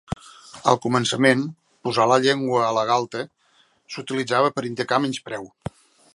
Al 0.71 0.77
començament, 0.85 1.43
posar 1.87 2.07
la 2.13 2.17
llengua 2.23 2.63
en 2.69 2.75
la 2.79 2.87
galta 2.93 3.23
s'utilitzava 3.97 4.53
per 4.57 4.69
indicar 4.73 5.03
menyspreu. 5.07 5.49